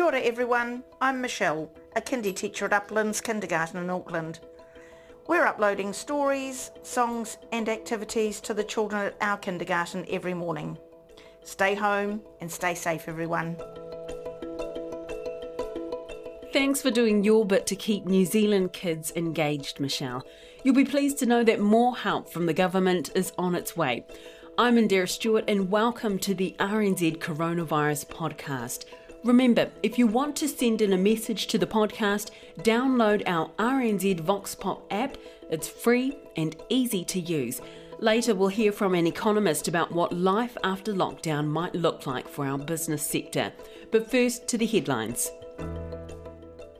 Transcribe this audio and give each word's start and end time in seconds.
Kia 0.00 0.06
ora 0.06 0.20
everyone, 0.20 0.82
I'm 1.02 1.20
Michelle, 1.20 1.70
a 1.94 2.00
kindy 2.00 2.34
teacher 2.34 2.64
at 2.64 2.72
Uplands 2.72 3.20
Kindergarten 3.20 3.82
in 3.82 3.90
Auckland. 3.90 4.40
We're 5.28 5.44
uploading 5.44 5.92
stories, 5.92 6.70
songs 6.82 7.36
and 7.52 7.68
activities 7.68 8.40
to 8.40 8.54
the 8.54 8.64
children 8.64 9.02
at 9.08 9.16
our 9.20 9.36
kindergarten 9.36 10.06
every 10.08 10.32
morning. 10.32 10.78
Stay 11.44 11.74
home 11.74 12.22
and 12.40 12.50
stay 12.50 12.74
safe 12.74 13.08
everyone. 13.08 13.58
Thanks 16.54 16.80
for 16.80 16.90
doing 16.90 17.22
your 17.22 17.44
bit 17.44 17.66
to 17.66 17.76
keep 17.76 18.06
New 18.06 18.24
Zealand 18.24 18.72
kids 18.72 19.12
engaged, 19.14 19.80
Michelle. 19.80 20.24
You'll 20.64 20.74
be 20.74 20.86
pleased 20.86 21.18
to 21.18 21.26
know 21.26 21.44
that 21.44 21.60
more 21.60 21.94
help 21.94 22.32
from 22.32 22.46
the 22.46 22.54
government 22.54 23.10
is 23.14 23.34
on 23.36 23.54
its 23.54 23.76
way. 23.76 24.06
I'm 24.56 24.76
Indira 24.76 25.10
Stewart 25.10 25.44
and 25.46 25.70
welcome 25.70 26.18
to 26.20 26.34
the 26.34 26.56
RNZ 26.58 27.18
Coronavirus 27.18 28.06
Podcast. 28.06 28.86
Remember, 29.22 29.70
if 29.82 29.98
you 29.98 30.06
want 30.06 30.34
to 30.36 30.48
send 30.48 30.80
in 30.80 30.94
a 30.94 30.98
message 30.98 31.46
to 31.48 31.58
the 31.58 31.66
podcast, 31.66 32.30
download 32.60 33.22
our 33.26 33.50
RNZ 33.58 34.20
Vox 34.20 34.54
Pop 34.54 34.90
app. 34.90 35.18
It's 35.50 35.68
free 35.68 36.16
and 36.36 36.56
easy 36.70 37.04
to 37.04 37.20
use. 37.20 37.60
Later, 37.98 38.34
we'll 38.34 38.48
hear 38.48 38.72
from 38.72 38.94
an 38.94 39.06
economist 39.06 39.68
about 39.68 39.92
what 39.92 40.14
life 40.14 40.56
after 40.64 40.94
lockdown 40.94 41.48
might 41.48 41.74
look 41.74 42.06
like 42.06 42.26
for 42.26 42.46
our 42.46 42.56
business 42.56 43.06
sector. 43.06 43.52
But 43.90 44.10
first, 44.10 44.48
to 44.48 44.56
the 44.56 44.66
headlines. 44.66 45.30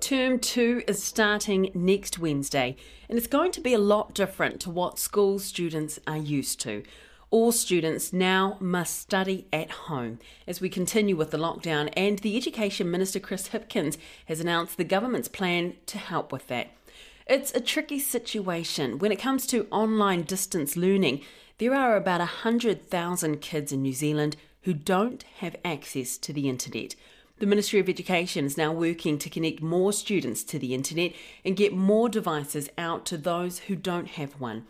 Term 0.00 0.38
2 0.38 0.84
is 0.88 1.02
starting 1.02 1.70
next 1.74 2.18
Wednesday, 2.18 2.74
and 3.10 3.18
it's 3.18 3.26
going 3.26 3.52
to 3.52 3.60
be 3.60 3.74
a 3.74 3.78
lot 3.78 4.14
different 4.14 4.60
to 4.60 4.70
what 4.70 4.98
school 4.98 5.38
students 5.38 5.98
are 6.06 6.16
used 6.16 6.58
to. 6.60 6.84
All 7.32 7.52
students 7.52 8.12
now 8.12 8.56
must 8.58 8.98
study 8.98 9.46
at 9.52 9.70
home 9.70 10.18
as 10.48 10.60
we 10.60 10.68
continue 10.68 11.14
with 11.14 11.30
the 11.30 11.38
lockdown, 11.38 11.88
and 11.96 12.18
the 12.18 12.36
Education 12.36 12.90
Minister 12.90 13.20
Chris 13.20 13.50
Hipkins 13.50 13.96
has 14.26 14.40
announced 14.40 14.76
the 14.76 14.82
government's 14.82 15.28
plan 15.28 15.74
to 15.86 15.98
help 15.98 16.32
with 16.32 16.48
that. 16.48 16.72
It's 17.28 17.54
a 17.54 17.60
tricky 17.60 18.00
situation. 18.00 18.98
When 18.98 19.12
it 19.12 19.20
comes 19.20 19.46
to 19.46 19.68
online 19.70 20.22
distance 20.22 20.76
learning, 20.76 21.20
there 21.58 21.72
are 21.72 21.94
about 21.94 22.18
100,000 22.18 23.40
kids 23.40 23.70
in 23.70 23.82
New 23.82 23.92
Zealand 23.92 24.36
who 24.62 24.74
don't 24.74 25.22
have 25.38 25.54
access 25.64 26.18
to 26.18 26.32
the 26.32 26.48
internet. 26.48 26.96
The 27.38 27.46
Ministry 27.46 27.78
of 27.78 27.88
Education 27.88 28.44
is 28.44 28.58
now 28.58 28.72
working 28.72 29.18
to 29.18 29.30
connect 29.30 29.62
more 29.62 29.92
students 29.92 30.42
to 30.44 30.58
the 30.58 30.74
internet 30.74 31.12
and 31.44 31.56
get 31.56 31.72
more 31.72 32.08
devices 32.08 32.68
out 32.76 33.06
to 33.06 33.16
those 33.16 33.60
who 33.60 33.76
don't 33.76 34.08
have 34.08 34.32
one. 34.40 34.66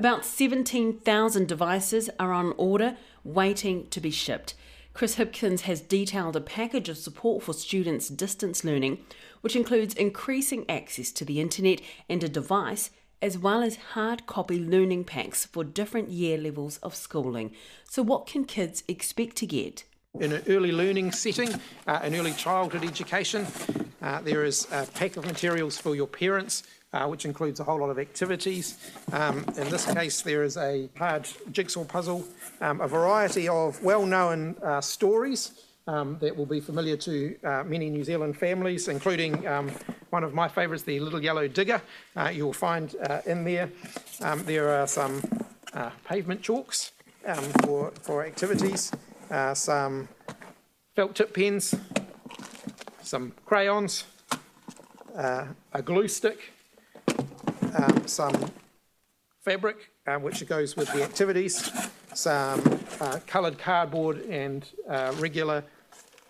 About 0.00 0.24
17,000 0.24 1.46
devices 1.46 2.08
are 2.18 2.32
on 2.32 2.54
order, 2.56 2.96
waiting 3.22 3.86
to 3.88 4.00
be 4.00 4.10
shipped. 4.10 4.54
Chris 4.94 5.16
Hipkins 5.16 5.60
has 5.68 5.82
detailed 5.82 6.36
a 6.36 6.40
package 6.40 6.88
of 6.88 6.96
support 6.96 7.42
for 7.42 7.52
students' 7.52 8.08
distance 8.08 8.64
learning, 8.64 9.04
which 9.42 9.54
includes 9.54 9.92
increasing 9.92 10.64
access 10.70 11.12
to 11.12 11.26
the 11.26 11.38
internet 11.38 11.82
and 12.08 12.24
a 12.24 12.30
device, 12.30 12.88
as 13.20 13.36
well 13.36 13.62
as 13.62 13.76
hard 13.92 14.24
copy 14.24 14.58
learning 14.58 15.04
packs 15.04 15.44
for 15.44 15.64
different 15.64 16.08
year 16.08 16.38
levels 16.38 16.78
of 16.78 16.94
schooling. 16.94 17.54
So, 17.84 18.02
what 18.02 18.26
can 18.26 18.46
kids 18.46 18.82
expect 18.88 19.36
to 19.36 19.46
get? 19.46 19.84
In 20.18 20.32
an 20.32 20.42
early 20.48 20.72
learning 20.72 21.12
setting, 21.12 21.48
uh, 21.86 22.00
an 22.02 22.14
early 22.14 22.32
childhood 22.32 22.84
education, 22.84 23.46
uh, 24.02 24.20
there 24.20 24.44
is 24.44 24.66
a 24.70 24.86
pack 24.86 25.16
of 25.16 25.24
materials 25.24 25.78
for 25.78 25.94
your 25.94 26.06
parents 26.06 26.64
uh, 26.92 27.06
which 27.06 27.24
includes 27.24 27.60
a 27.60 27.64
whole 27.64 27.78
lot 27.78 27.88
of 27.88 27.98
activities. 27.98 28.76
Um, 29.12 29.44
in 29.56 29.70
this 29.70 29.86
case, 29.86 30.22
there 30.22 30.42
is 30.42 30.56
a 30.56 30.90
hard 30.98 31.28
jigsaw 31.52 31.84
puzzle, 31.84 32.24
um, 32.60 32.80
a 32.80 32.88
variety 32.88 33.48
of 33.48 33.82
well 33.82 34.04
known 34.04 34.56
uh, 34.62 34.80
stories. 34.80 35.52
Um, 35.86 36.18
that 36.20 36.36
will 36.36 36.46
be 36.46 36.60
familiar 36.60 36.96
to 36.98 37.36
uh, 37.42 37.64
many 37.64 37.90
New 37.90 38.04
Zealand 38.04 38.36
families, 38.36 38.86
including 38.86 39.44
um, 39.48 39.72
one 40.10 40.22
of 40.22 40.34
my 40.34 40.46
favourites, 40.46 40.84
the 40.84 41.00
Little 41.00 41.20
Yellow 41.20 41.48
Digger. 41.48 41.82
Uh, 42.14 42.30
you'll 42.32 42.52
find 42.52 42.94
uh, 43.08 43.22
in 43.26 43.42
there. 43.42 43.70
Um, 44.20 44.44
there 44.44 44.68
are 44.68 44.86
some 44.86 45.22
pavement 46.04 46.42
chalks 46.42 46.92
um, 47.26 47.42
for, 47.64 47.90
for 48.02 48.24
activities, 48.24 48.92
some 49.54 50.08
felt 50.94 51.14
tip 51.14 51.34
pens, 51.34 51.74
some 53.02 53.32
crayons, 53.44 54.04
a 55.14 55.82
glue 55.84 56.08
stick, 56.08 56.52
um, 57.74 58.06
some 58.06 58.50
fabric, 59.40 59.90
uh, 60.06 60.16
which 60.16 60.46
goes 60.46 60.76
with 60.76 60.92
the 60.92 61.02
activities, 61.02 61.70
some 62.14 62.60
uh, 63.00 63.18
coloured 63.26 63.58
cardboard 63.58 64.22
and 64.26 64.68
uh, 64.88 65.14
regular 65.18 65.64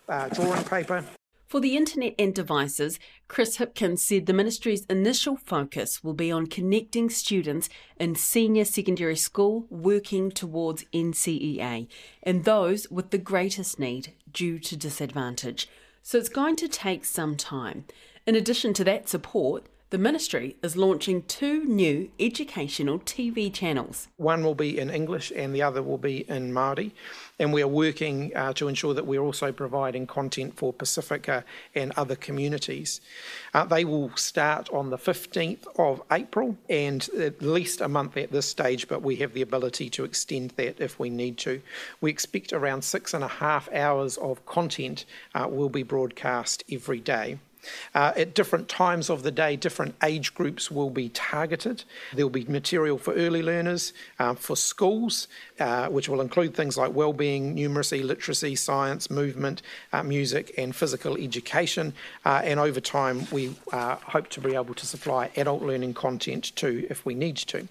uh, 0.09 0.29
drawing 0.29 0.63
paper. 0.65 1.05
For 1.51 1.59
the 1.59 1.77
internet 1.77 2.15
and 2.17 2.33
devices, 2.33 3.01
Chris 3.27 3.57
Hipkins 3.57 3.99
said 3.99 4.27
the 4.27 4.33
ministry's 4.33 4.87
initial 4.87 5.37
focus 5.37 6.05
will 6.05 6.15
be 6.15 6.31
on 6.31 6.47
connecting 6.47 7.11
students 7.11 7.69
in 7.99 8.15
senior 8.15 8.65
secondary 8.65 9.17
school 9.17 9.67
working 9.69 10.31
towards 10.31 10.85
NCEA 10.95 11.89
and 12.23 12.45
those 12.45 12.89
with 12.89 13.11
the 13.11 13.19
greatest 13.19 13.81
need 13.81 14.13
due 14.33 14.61
to 14.61 14.77
disadvantage. 14.77 15.69
So 16.05 16.19
it's 16.19 16.29
going 16.29 16.55
to 16.55 16.69
take 16.69 17.05
some 17.05 17.35
time. 17.35 17.85
In 18.29 18.37
addition 18.37 18.73
to 18.75 18.85
that 18.85 19.09
support, 19.09 19.67
the 19.91 19.99
ministry 19.99 20.55
is 20.63 20.77
launching 20.77 21.23
two 21.25 21.65
new 21.65 22.09
educational 22.21 23.01
TV 23.01 23.53
channels. 23.53 24.07
One 24.19 24.45
will 24.45 24.55
be 24.55 24.79
in 24.79 24.89
English 24.89 25.33
and 25.35 25.53
the 25.53 25.63
other 25.63 25.83
will 25.83 25.99
be 25.99 26.19
in 26.31 26.53
Māori. 26.53 26.93
And 27.41 27.53
we 27.53 27.61
are 27.61 27.69
working 27.69 28.31
uh, 28.37 28.53
to 28.53 28.69
ensure 28.69 28.95
that 28.95 29.07
we're 29.07 29.21
also 29.21 29.51
providing 29.51 30.07
content 30.07 30.57
for 30.57 30.73
Pasifika 30.73 31.43
and 31.75 31.91
other 31.97 32.15
communities. 32.15 33.01
Uh, 33.53 33.65
they 33.65 33.85
will 33.85 34.15
start 34.15 34.71
on 34.71 34.91
the 34.91 34.99
15th 34.99 35.67
of 35.77 36.01
April 36.13 36.57
and 36.69 37.09
at 37.19 37.43
least 37.43 37.81
a 37.81 37.89
month 37.89 38.17
at 38.17 38.31
this 38.31 38.47
stage, 38.47 38.87
but 38.87 39.03
we 39.03 39.17
have 39.17 39.35
the 39.35 39.43
ability 39.43 39.91
to 39.91 40.05
extend 40.05 40.51
that 40.51 40.81
if 40.81 41.01
we 41.01 41.11
need 41.11 41.37
to. 41.39 41.61
We 42.01 42.11
expect 42.11 42.53
around 42.53 42.85
six 42.85 43.13
and 43.13 43.25
a 43.25 43.29
half 43.29 43.69
hours 43.73 44.17
of 44.19 44.47
content 44.47 45.05
uh, 45.35 45.49
will 45.51 45.69
be 45.69 45.83
broadcast 45.83 46.63
every 46.71 47.01
day. 47.01 47.39
Uh, 47.95 48.13
at 48.17 48.35
different 48.35 48.69
times 48.69 49.11
of 49.11 49.23
the 49.23 49.31
day, 49.31 49.57
different 49.57 49.95
age 50.03 50.35
groups 50.35 50.71
will 50.71 50.91
be 50.91 51.09
targeted. 51.11 51.85
There 52.15 52.25
will 52.25 52.31
be 52.31 52.45
material 52.45 52.99
for 52.99 53.13
early 53.15 53.43
learners, 53.43 53.93
uh, 54.19 54.35
for 54.35 54.57
schools, 54.57 55.29
uh, 55.59 55.89
which 55.89 56.09
will 56.09 56.21
include 56.21 56.55
things 56.55 56.77
like 56.77 56.95
well-being, 56.95 57.57
numeracy, 57.57 58.05
literacy, 58.05 58.55
science, 58.57 59.11
movement, 59.11 59.63
uh, 59.93 60.03
music, 60.03 60.55
and 60.57 60.75
physical 60.75 61.17
education. 61.17 61.93
Uh, 62.25 62.41
and 62.45 62.61
over 62.61 62.81
time, 62.81 63.27
we 63.31 63.55
uh, 63.73 63.97
hope 63.97 64.29
to 64.31 64.41
be 64.41 64.55
able 64.55 64.75
to 64.75 64.87
supply 64.87 65.31
adult 65.37 65.63
learning 65.63 65.95
content 65.95 66.55
too, 66.57 66.87
if 66.91 67.05
we 67.05 67.15
need 67.15 67.37
to. 67.37 67.69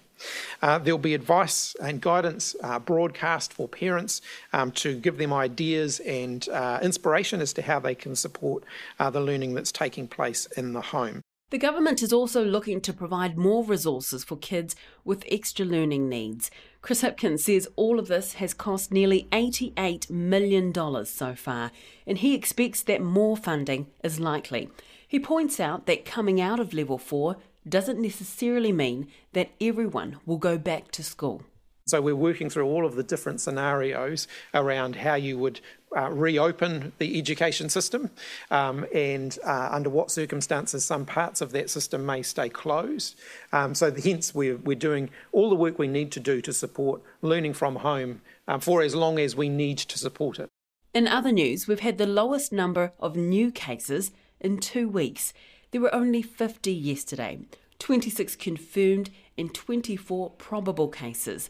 Uh, 0.62 0.78
there'll 0.78 0.98
be 0.98 1.14
advice 1.14 1.74
and 1.82 2.00
guidance 2.00 2.54
uh, 2.62 2.78
broadcast 2.78 3.52
for 3.52 3.68
parents 3.68 4.20
um, 4.52 4.70
to 4.72 4.98
give 4.98 5.18
them 5.18 5.32
ideas 5.32 6.00
and 6.00 6.48
uh, 6.48 6.78
inspiration 6.82 7.40
as 7.40 7.52
to 7.52 7.62
how 7.62 7.78
they 7.78 7.94
can 7.94 8.14
support 8.14 8.64
uh, 8.98 9.10
the 9.10 9.20
learning 9.20 9.54
that's 9.54 9.72
taking 9.72 10.06
place 10.08 10.46
in 10.56 10.72
the 10.72 10.80
home. 10.80 11.22
The 11.50 11.58
government 11.58 12.00
is 12.00 12.12
also 12.12 12.44
looking 12.44 12.80
to 12.82 12.92
provide 12.92 13.36
more 13.36 13.64
resources 13.64 14.22
for 14.22 14.36
kids 14.36 14.76
with 15.04 15.24
extra 15.28 15.66
learning 15.66 16.08
needs. 16.08 16.48
Chris 16.80 17.02
Hipkins 17.02 17.40
says 17.40 17.68
all 17.74 17.98
of 17.98 18.06
this 18.06 18.34
has 18.34 18.54
cost 18.54 18.92
nearly 18.92 19.26
$88 19.32 20.08
million 20.10 20.72
so 21.04 21.34
far, 21.34 21.72
and 22.06 22.18
he 22.18 22.36
expects 22.36 22.82
that 22.82 23.02
more 23.02 23.36
funding 23.36 23.88
is 24.04 24.20
likely. 24.20 24.70
He 25.08 25.18
points 25.18 25.58
out 25.58 25.86
that 25.86 26.04
coming 26.04 26.40
out 26.40 26.60
of 26.60 26.72
level 26.72 26.98
4, 26.98 27.36
doesn't 27.68 28.00
necessarily 28.00 28.72
mean 28.72 29.08
that 29.32 29.50
everyone 29.60 30.18
will 30.26 30.38
go 30.38 30.58
back 30.58 30.90
to 30.92 31.02
school. 31.02 31.42
So, 31.86 32.00
we're 32.00 32.14
working 32.14 32.48
through 32.48 32.66
all 32.66 32.86
of 32.86 32.94
the 32.94 33.02
different 33.02 33.40
scenarios 33.40 34.28
around 34.54 34.94
how 34.96 35.14
you 35.14 35.36
would 35.38 35.60
uh, 35.96 36.08
reopen 36.08 36.92
the 36.98 37.18
education 37.18 37.68
system 37.68 38.10
um, 38.52 38.86
and 38.94 39.36
uh, 39.44 39.70
under 39.72 39.90
what 39.90 40.12
circumstances 40.12 40.84
some 40.84 41.04
parts 41.04 41.40
of 41.40 41.50
that 41.50 41.68
system 41.68 42.06
may 42.06 42.22
stay 42.22 42.48
closed. 42.48 43.18
Um, 43.52 43.74
so, 43.74 43.92
hence, 43.92 44.32
we're, 44.32 44.58
we're 44.58 44.76
doing 44.76 45.10
all 45.32 45.50
the 45.50 45.56
work 45.56 45.80
we 45.80 45.88
need 45.88 46.12
to 46.12 46.20
do 46.20 46.40
to 46.42 46.52
support 46.52 47.02
learning 47.22 47.54
from 47.54 47.76
home 47.76 48.20
um, 48.46 48.60
for 48.60 48.82
as 48.82 48.94
long 48.94 49.18
as 49.18 49.34
we 49.34 49.48
need 49.48 49.78
to 49.78 49.98
support 49.98 50.38
it. 50.38 50.48
In 50.94 51.08
other 51.08 51.32
news, 51.32 51.66
we've 51.66 51.80
had 51.80 51.98
the 51.98 52.06
lowest 52.06 52.52
number 52.52 52.92
of 53.00 53.16
new 53.16 53.50
cases 53.50 54.12
in 54.40 54.58
two 54.58 54.88
weeks. 54.88 55.32
There 55.70 55.80
were 55.80 55.94
only 55.94 56.20
50 56.22 56.72
yesterday, 56.72 57.40
26 57.78 58.34
confirmed 58.36 59.10
and 59.38 59.54
24 59.54 60.30
probable 60.30 60.88
cases. 60.88 61.48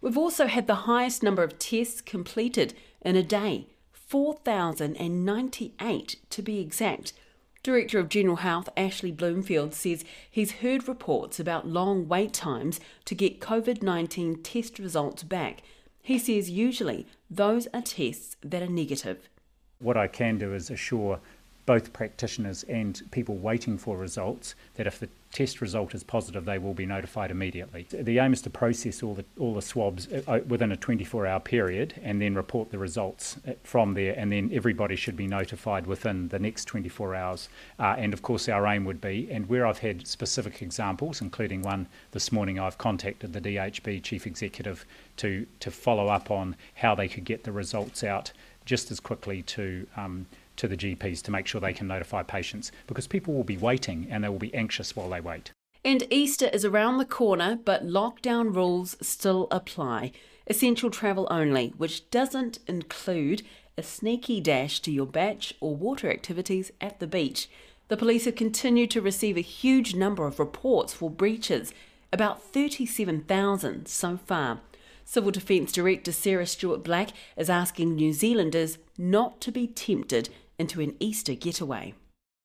We've 0.00 0.18
also 0.18 0.46
had 0.46 0.66
the 0.66 0.86
highest 0.86 1.22
number 1.22 1.42
of 1.42 1.58
tests 1.58 2.00
completed 2.02 2.74
in 3.00 3.16
a 3.16 3.22
day 3.22 3.68
4,098 3.92 6.16
to 6.28 6.42
be 6.42 6.60
exact. 6.60 7.14
Director 7.62 7.98
of 7.98 8.10
General 8.10 8.36
Health 8.36 8.68
Ashley 8.76 9.10
Bloomfield 9.10 9.72
says 9.72 10.04
he's 10.30 10.60
heard 10.60 10.86
reports 10.86 11.40
about 11.40 11.66
long 11.66 12.06
wait 12.06 12.34
times 12.34 12.78
to 13.06 13.14
get 13.14 13.40
COVID 13.40 13.82
19 13.82 14.42
test 14.42 14.78
results 14.78 15.22
back. 15.22 15.62
He 16.02 16.18
says 16.18 16.50
usually 16.50 17.06
those 17.30 17.66
are 17.72 17.80
tests 17.80 18.36
that 18.42 18.62
are 18.62 18.68
negative. 18.68 19.30
What 19.78 19.96
I 19.96 20.06
can 20.06 20.36
do 20.36 20.52
is 20.52 20.68
assure 20.68 21.20
both 21.66 21.92
practitioners 21.92 22.62
and 22.64 23.02
people 23.10 23.36
waiting 23.36 23.78
for 23.78 23.96
results 23.96 24.54
that 24.74 24.86
if 24.86 24.98
the 24.98 25.08
test 25.34 25.60
result 25.60 25.94
is 25.94 26.04
positive, 26.04 26.44
they 26.44 26.58
will 26.58 26.74
be 26.74 26.86
notified 26.86 27.30
immediately. 27.30 27.86
The 27.90 28.20
aim 28.20 28.32
is 28.32 28.40
to 28.42 28.50
process 28.50 29.02
all 29.02 29.14
the 29.14 29.24
all 29.38 29.52
the 29.52 29.62
swabs 29.62 30.06
uh, 30.06 30.22
uh, 30.28 30.40
within 30.46 30.70
a 30.70 30.76
24-hour 30.76 31.40
period 31.40 31.94
and 32.02 32.22
then 32.22 32.34
report 32.34 32.70
the 32.70 32.78
results 32.78 33.36
uh, 33.48 33.52
from 33.64 33.94
there, 33.94 34.14
and 34.16 34.30
then 34.30 34.50
everybody 34.52 34.94
should 34.94 35.16
be 35.16 35.26
notified 35.26 35.86
within 35.86 36.28
the 36.28 36.38
next 36.38 36.66
24 36.66 37.14
hours. 37.16 37.48
Uh, 37.80 37.96
and 37.98 38.12
of 38.12 38.22
course, 38.22 38.48
our 38.48 38.66
aim 38.66 38.84
would 38.84 39.00
be, 39.00 39.28
and 39.30 39.48
where 39.48 39.66
I've 39.66 39.78
had 39.78 40.06
specific 40.06 40.62
examples, 40.62 41.20
including 41.20 41.62
one 41.62 41.88
this 42.12 42.30
morning, 42.30 42.60
I've 42.60 42.78
contacted 42.78 43.32
the 43.32 43.40
DHB 43.40 44.02
chief 44.02 44.26
executive 44.26 44.86
to 45.16 45.46
to 45.60 45.70
follow 45.70 46.08
up 46.08 46.30
on 46.30 46.54
how 46.74 46.94
they 46.94 47.08
could 47.08 47.24
get 47.24 47.42
the 47.42 47.52
results 47.52 48.04
out 48.04 48.32
just 48.64 48.90
as 48.90 49.00
quickly 49.00 49.42
to. 49.42 49.86
Um, 49.96 50.26
to 50.56 50.68
the 50.68 50.76
GPs 50.76 51.22
to 51.22 51.30
make 51.30 51.46
sure 51.46 51.60
they 51.60 51.72
can 51.72 51.86
notify 51.86 52.22
patients 52.22 52.72
because 52.86 53.06
people 53.06 53.34
will 53.34 53.44
be 53.44 53.56
waiting 53.56 54.06
and 54.10 54.22
they 54.22 54.28
will 54.28 54.38
be 54.38 54.54
anxious 54.54 54.94
while 54.94 55.08
they 55.08 55.20
wait. 55.20 55.52
And 55.84 56.06
Easter 56.10 56.48
is 56.48 56.64
around 56.64 56.98
the 56.98 57.04
corner, 57.04 57.58
but 57.62 57.86
lockdown 57.86 58.54
rules 58.54 58.96
still 59.02 59.48
apply. 59.50 60.12
Essential 60.46 60.90
travel 60.90 61.28
only, 61.30 61.74
which 61.76 62.10
doesn't 62.10 62.58
include 62.66 63.42
a 63.76 63.82
sneaky 63.82 64.40
dash 64.40 64.80
to 64.80 64.90
your 64.90 65.06
bach 65.06 65.52
or 65.60 65.76
water 65.76 66.10
activities 66.10 66.70
at 66.80 67.00
the 67.00 67.06
beach. 67.06 67.48
The 67.88 67.96
police 67.98 68.24
have 68.24 68.36
continued 68.36 68.90
to 68.92 69.02
receive 69.02 69.36
a 69.36 69.42
huge 69.42 69.94
number 69.94 70.26
of 70.26 70.38
reports 70.38 70.94
for 70.94 71.10
breaches, 71.10 71.74
about 72.12 72.42
37,000 72.42 73.86
so 73.86 74.16
far. 74.16 74.60
Civil 75.04 75.32
Defence 75.32 75.70
Director 75.70 76.12
Sarah 76.12 76.46
Stuart-Black 76.46 77.10
is 77.36 77.50
asking 77.50 77.94
New 77.94 78.12
Zealanders 78.12 78.78
not 78.96 79.40
to 79.42 79.52
be 79.52 79.66
tempted 79.66 80.30
into 80.58 80.80
an 80.80 80.94
Easter 81.00 81.34
getaway. 81.34 81.94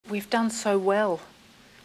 We've 0.09 0.29
done 0.29 0.49
so 0.49 0.77
well. 0.77 1.21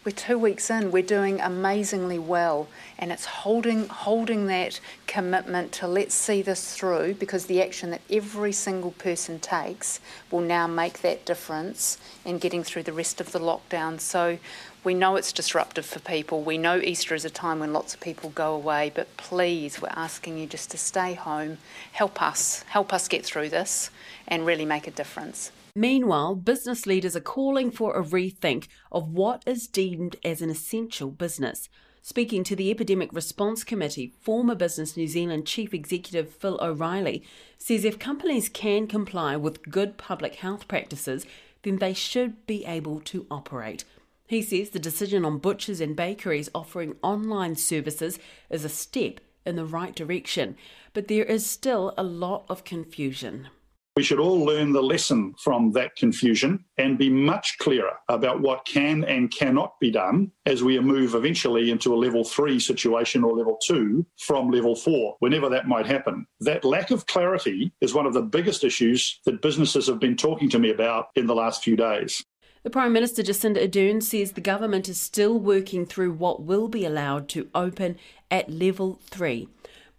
We're 0.05 0.13
two 0.13 0.39
weeks 0.39 0.69
in, 0.69 0.91
we're 0.91 1.03
doing 1.03 1.41
amazingly 1.41 2.19
well, 2.19 2.69
and 2.99 3.11
it's 3.11 3.25
holding 3.25 3.89
holding 3.89 4.49
that 4.49 4.79
commitment 5.07 5.73
to 5.73 5.87
let's 5.87 6.15
see 6.15 6.43
this 6.43 6.77
through 6.77 7.15
because 7.15 7.47
the 7.47 7.63
action 7.63 7.89
that 7.89 8.03
every 8.11 8.53
single 8.53 8.91
person 8.91 9.41
takes 9.41 10.01
will 10.31 10.43
now 10.43 10.67
make 10.67 11.01
that 11.01 11.25
difference 11.25 11.97
in 12.23 12.37
getting 12.37 12.63
through 12.63 12.83
the 12.83 12.93
rest 12.93 13.19
of 13.19 13.33
the 13.33 13.39
lockdown. 13.39 13.99
So 13.99 14.37
we 14.85 14.93
know 14.93 15.17
it's 15.17 15.33
disruptive 15.33 15.87
for 15.87 16.01
people. 16.01 16.43
We 16.43 16.59
know 16.59 16.77
Easter 16.77 17.15
is 17.15 17.25
a 17.25 17.31
time 17.31 17.61
when 17.61 17.73
lots 17.73 17.95
of 17.95 18.01
people 18.01 18.29
go 18.29 18.55
away, 18.55 18.93
but 18.95 19.17
please, 19.17 19.81
we're 19.81 19.89
asking 19.89 20.37
you 20.37 20.47
just 20.47 20.71
to 20.73 20.77
stay 20.77 21.15
home, 21.15 21.57
help 21.93 22.21
us, 22.21 22.63
help 22.69 22.93
us 22.93 23.09
get 23.09 23.25
through 23.25 23.49
this, 23.49 23.89
and 24.29 24.45
really 24.45 24.67
make 24.67 24.87
a 24.87 24.91
difference. 24.91 25.51
Meanwhile, 25.77 26.37
business 26.37 26.87
leaders 26.87 27.17
are 27.17 27.21
calling 27.21 27.73
for 27.73 27.97
a 27.97 28.05
rethink 28.05 28.69
of 28.93 29.09
what 29.09 29.43
is 29.45 29.67
deemed 29.67 30.15
as 30.25 30.41
an 30.41 30.49
essential 30.49 31.11
business. 31.11 31.69
Speaking 32.01 32.45
to 32.45 32.55
the 32.55 32.71
Epidemic 32.71 33.13
Response 33.13 33.65
Committee, 33.65 34.13
former 34.21 34.55
Business 34.55 34.97
New 34.97 35.09
Zealand 35.09 35.47
Chief 35.47 35.75
Executive 35.75 36.33
Phil 36.33 36.61
O'Reilly 36.63 37.25
says 37.59 37.85
if 37.85 37.99
companies 37.99 38.49
can 38.49 38.87
comply 38.87 39.35
with 39.35 39.69
good 39.69 39.99
public 39.99 40.37
health 40.37 40.69
practices, 40.69 41.27
then 41.63 41.79
they 41.79 41.93
should 41.93 42.47
be 42.47 42.65
able 42.67 43.01
to 43.01 43.27
operate. 43.29 43.85
He 44.29 44.43
says 44.43 44.71
the 44.71 44.79
decision 44.79 45.25
on 45.25 45.39
butchers 45.39 45.81
and 45.81 45.97
bakeries 45.97 46.51
offering 46.55 46.95
online 47.03 47.57
services 47.57 48.21
is 48.49 48.65
a 48.65 48.69
step 48.69 49.19
in 49.45 49.57
the 49.57 49.67
right 49.67 49.95
direction, 49.95 50.57
but 50.93 51.09
there 51.09 51.25
is 51.25 51.45
still 51.45 51.95
a 51.99 52.05
lot 52.05 52.45
of 52.49 52.63
confusion. 52.63 53.49
We 53.97 54.03
should 54.03 54.19
all 54.19 54.45
learn 54.45 54.73
the 54.73 54.83
lesson 54.83 55.35
from 55.39 55.71
that 55.73 55.95
confusion 55.95 56.65
and 56.79 56.99
be 56.99 57.09
much 57.09 57.59
clearer 57.59 57.93
about 58.09 58.41
what 58.41 58.67
can 58.67 59.05
and 59.05 59.31
cannot 59.31 59.79
be 59.79 59.93
done 59.93 60.33
as 60.47 60.65
we 60.65 60.81
move 60.81 61.15
eventually 61.15 61.71
into 61.71 61.95
a 61.95 61.97
level 61.97 62.25
three 62.25 62.59
situation 62.59 63.23
or 63.23 63.37
level 63.37 63.57
two 63.65 64.05
from 64.19 64.51
level 64.51 64.75
four, 64.75 65.15
whenever 65.21 65.49
that 65.49 65.69
might 65.69 65.87
happen. 65.87 66.27
That 66.41 66.65
lack 66.65 66.91
of 66.91 67.07
clarity 67.07 67.73
is 67.81 67.95
one 67.95 68.05
of 68.05 68.15
the 68.15 68.23
biggest 68.23 68.65
issues 68.65 69.21
that 69.27 69.43
businesses 69.43 69.87
have 69.87 70.01
been 70.01 70.17
talking 70.17 70.51
to 70.51 70.59
me 70.59 70.71
about 70.71 71.11
in 71.15 71.29
the 71.29 71.35
last 71.37 71.63
few 71.63 71.77
days. 71.77 72.25
The 72.65 72.71
Prime 72.71 72.93
Minister 72.93 73.23
Jacinda 73.23 73.65
Ardern 73.65 74.03
says 74.03 74.33
the 74.33 74.41
government 74.41 74.89
is 74.89 75.01
still 75.01 75.39
working 75.39 75.87
through 75.87 76.15
what 76.15 76.43
will 76.43 76.67
be 76.67 76.85
allowed 76.85 77.29
to 77.29 77.49
open 77.55 77.99
at 78.29 78.51
level 78.51 78.99
three. 79.05 79.49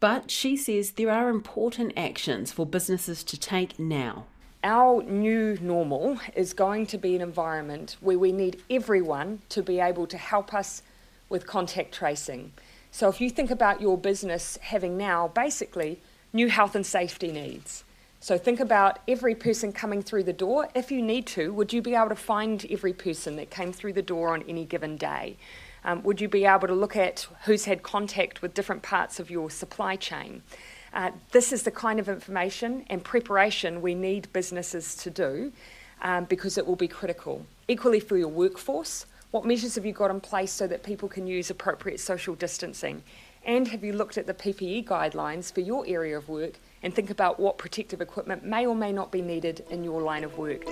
But 0.05 0.29
she 0.29 0.55
says 0.55 0.91
there 0.91 1.09
are 1.09 1.29
important 1.29 1.93
actions 1.97 2.51
for 2.51 2.63
businesses 2.63 3.23
to 3.23 3.39
take 3.39 3.79
now. 3.79 4.25
Our 4.63 5.01
new 5.01 5.57
normal 5.59 6.19
is 6.35 6.53
going 6.53 6.85
to 6.93 6.99
be 6.99 7.15
an 7.15 7.23
environment 7.23 7.97
where 8.01 8.19
we 8.19 8.31
need 8.31 8.61
everyone 8.69 9.39
to 9.49 9.63
be 9.63 9.79
able 9.79 10.05
to 10.05 10.17
help 10.19 10.53
us 10.53 10.83
with 11.27 11.47
contact 11.47 11.91
tracing. 11.91 12.51
So 12.91 13.09
if 13.09 13.19
you 13.19 13.31
think 13.31 13.49
about 13.49 13.81
your 13.81 13.97
business 13.97 14.59
having 14.61 14.95
now 14.95 15.29
basically 15.29 15.99
new 16.33 16.49
health 16.49 16.75
and 16.75 16.85
safety 16.85 17.31
needs. 17.31 17.83
So 18.19 18.37
think 18.37 18.59
about 18.59 18.99
every 19.07 19.33
person 19.33 19.73
coming 19.73 20.03
through 20.03 20.25
the 20.25 20.33
door. 20.33 20.69
If 20.75 20.91
you 20.91 21.01
need 21.01 21.25
to, 21.37 21.51
would 21.51 21.73
you 21.73 21.81
be 21.81 21.95
able 21.95 22.09
to 22.09 22.15
find 22.15 22.63
every 22.69 22.93
person 22.93 23.37
that 23.37 23.49
came 23.49 23.73
through 23.73 23.93
the 23.93 24.03
door 24.03 24.35
on 24.35 24.43
any 24.47 24.65
given 24.65 24.97
day? 24.97 25.37
Um, 25.85 26.01
would 26.01 26.19
you 26.19 26.27
be 26.27 26.45
able 26.45 26.67
to 26.67 26.73
look 26.73 26.97
at 26.97 27.27
who's 27.43 27.65
had 27.65 27.83
contact 27.83 28.41
with 28.41 28.55
different 28.55 28.81
parts 28.81 29.19
of 29.19 29.29
your 29.29 29.51
supply 29.51 29.95
chain? 29.95 30.41
Uh, 30.93 31.11
this 31.31 31.53
is 31.53 31.61
the 31.61 31.71
kind 31.71 31.99
of 31.99 32.09
information 32.09 32.85
and 32.89 33.03
preparation 33.03 33.83
we 33.83 33.93
need 33.93 34.27
businesses 34.33 34.95
to 34.95 35.11
do 35.11 35.51
um, 36.01 36.25
because 36.25 36.57
it 36.57 36.65
will 36.65 36.75
be 36.75 36.87
critical. 36.87 37.45
Equally 37.67 37.99
for 37.99 38.17
your 38.17 38.29
workforce, 38.29 39.05
what 39.29 39.45
measures 39.45 39.75
have 39.75 39.85
you 39.85 39.93
got 39.93 40.09
in 40.09 40.19
place 40.19 40.51
so 40.51 40.65
that 40.65 40.81
people 40.81 41.07
can 41.07 41.27
use 41.27 41.51
appropriate 41.51 41.99
social 41.99 42.33
distancing? 42.33 43.03
And 43.45 43.67
have 43.67 43.83
you 43.83 43.93
looked 43.93 44.17
at 44.17 44.25
the 44.25 44.33
PPE 44.33 44.85
guidelines 44.85 45.53
for 45.53 45.59
your 45.59 45.85
area 45.85 46.17
of 46.17 46.27
work 46.29 46.53
and 46.81 46.95
think 46.95 47.11
about 47.11 47.39
what 47.39 47.59
protective 47.59 48.01
equipment 48.01 48.43
may 48.43 48.65
or 48.65 48.75
may 48.75 48.91
not 48.91 49.11
be 49.11 49.21
needed 49.21 49.63
in 49.69 49.83
your 49.83 50.01
line 50.01 50.23
of 50.23 50.35
work? 50.39 50.65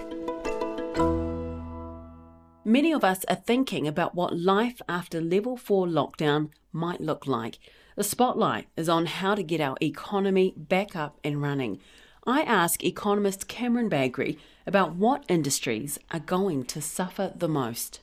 Many 2.74 2.92
of 2.92 3.04
us 3.04 3.24
are 3.25 3.36
thinking 3.36 3.88
about 3.88 4.16
what 4.16 4.36
life 4.36 4.81
after 4.90 5.22
level 5.22 5.58
4 5.58 5.86
lockdown 5.86 6.50
might 6.72 7.00
look 7.00 7.28
like. 7.28 7.60
The 7.96 8.04
spotlight 8.04 8.68
is 8.75 8.90
on 8.90 9.06
how 9.06 9.36
to 9.36 9.44
get 9.44 9.62
our 9.62 9.78
economy 9.80 10.56
back 10.58 10.96
up 10.96 11.20
and 11.24 11.40
running. 11.40 11.80
I 12.25 12.42
ask 12.42 12.84
economist 12.84 13.48
Cameron 13.48 13.92
Bagrie 13.92 14.40
about 14.66 14.96
what 14.96 15.24
industries 15.30 16.00
are 16.10 16.20
going 16.20 16.66
to 16.66 16.81
suffer 16.81 17.31
the 17.36 17.47
most. 17.47 18.00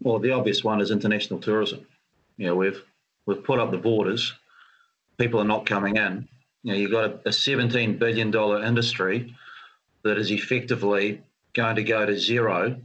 Well, 0.00 0.20
the 0.20 0.30
obvious 0.30 0.62
one 0.62 0.80
is 0.80 0.92
international 0.92 1.40
tourism. 1.40 1.84
You 2.36 2.46
know, 2.46 2.54
we've 2.54 2.80
we've 3.26 3.42
put 3.42 3.58
up 3.58 3.72
the 3.72 3.76
borders, 3.76 4.32
people 5.18 5.40
are 5.40 5.52
not 5.52 5.66
coming 5.66 5.96
in. 5.96 6.28
You 6.62 6.72
know, 6.72 6.78
you've 6.78 6.92
got 6.92 7.10
a, 7.10 7.14
a 7.30 7.32
$17 7.32 7.98
billion 7.98 8.32
industry 8.64 9.34
that 10.04 10.16
is 10.16 10.30
effectively 10.30 11.22
going 11.54 11.74
to 11.74 11.82
go 11.82 12.06
to 12.06 12.16
zero 12.16 12.76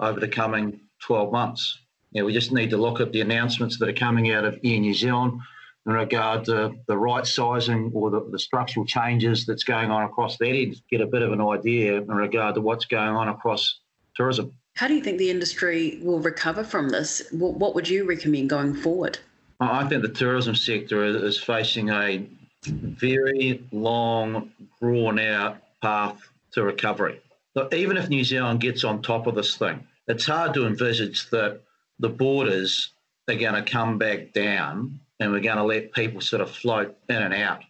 over 0.00 0.18
the 0.18 0.28
coming 0.28 0.80
12 1.02 1.32
months. 1.32 1.78
You 2.12 2.22
know, 2.22 2.26
we 2.26 2.32
just 2.32 2.52
need 2.52 2.70
to 2.70 2.76
look 2.76 3.00
at 3.00 3.12
the 3.12 3.20
announcements 3.20 3.78
that 3.78 3.88
are 3.88 3.92
coming 3.92 4.32
out 4.32 4.44
of 4.44 4.54
Air 4.64 4.80
New 4.80 4.94
Zealand 4.94 5.40
in 5.86 5.92
regard 5.92 6.44
to 6.46 6.74
the 6.86 6.96
right 6.96 7.26
sizing 7.26 7.90
or 7.94 8.10
the, 8.10 8.28
the 8.30 8.38
structural 8.38 8.84
changes 8.84 9.46
that's 9.46 9.64
going 9.64 9.90
on 9.90 10.02
across 10.02 10.36
that 10.38 10.48
end, 10.48 10.74
to 10.74 10.82
get 10.90 11.00
a 11.00 11.06
bit 11.06 11.22
of 11.22 11.32
an 11.32 11.40
idea 11.40 11.98
in 11.98 12.08
regard 12.08 12.54
to 12.56 12.60
what's 12.60 12.84
going 12.84 13.14
on 13.14 13.28
across 13.28 13.80
tourism. 14.14 14.52
How 14.76 14.88
do 14.88 14.94
you 14.94 15.02
think 15.02 15.18
the 15.18 15.30
industry 15.30 15.98
will 16.02 16.20
recover 16.20 16.64
from 16.64 16.88
this? 16.88 17.22
What 17.32 17.74
would 17.74 17.88
you 17.88 18.06
recommend 18.08 18.50
going 18.50 18.74
forward? 18.74 19.18
I 19.60 19.86
think 19.86 20.02
the 20.02 20.08
tourism 20.08 20.54
sector 20.54 21.04
is 21.04 21.38
facing 21.38 21.90
a 21.90 22.26
very 22.64 23.62
long, 23.72 24.50
drawn 24.80 25.18
out 25.18 25.58
path 25.82 26.20
to 26.52 26.62
recovery. 26.62 27.20
But 27.54 27.74
even 27.74 27.96
if 27.96 28.08
New 28.08 28.24
Zealand 28.24 28.60
gets 28.60 28.84
on 28.84 29.02
top 29.02 29.26
of 29.26 29.34
this 29.34 29.56
thing, 29.56 29.86
it's 30.10 30.26
hard 30.26 30.54
to 30.54 30.66
envisage 30.66 31.30
that 31.30 31.60
the 32.00 32.08
borders 32.08 32.90
are 33.28 33.36
going 33.36 33.54
to 33.54 33.70
come 33.70 33.96
back 33.96 34.32
down 34.32 34.98
and 35.20 35.30
we're 35.30 35.40
going 35.40 35.56
to 35.56 35.64
let 35.64 35.92
people 35.92 36.20
sort 36.20 36.42
of 36.42 36.50
float 36.50 36.96
in 37.08 37.16
and 37.16 37.34
out 37.34 37.62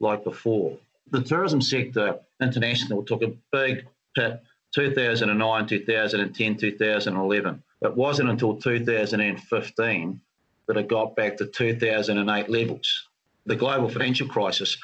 like 0.00 0.24
before. 0.24 0.76
The 1.10 1.22
tourism 1.22 1.60
sector 1.60 2.18
international 2.40 3.04
took 3.04 3.22
a 3.22 3.32
big 3.52 3.86
hit 4.16 4.42
2009, 4.74 5.66
2010, 5.66 6.56
2011. 6.56 7.62
It 7.82 7.96
wasn't 7.96 8.30
until 8.30 8.56
2015 8.56 10.20
that 10.66 10.76
it 10.76 10.88
got 10.88 11.14
back 11.14 11.36
to 11.36 11.46
2008 11.46 12.48
levels. 12.48 13.08
The 13.46 13.56
global 13.56 13.88
financial 13.88 14.26
crisis 14.26 14.78